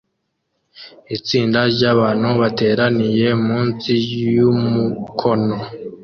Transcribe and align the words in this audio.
Itsinda 1.15 1.59
ryabantu 1.73 2.27
bateraniye 2.41 3.27
munsi 3.47 3.91
yumukono 4.35 5.55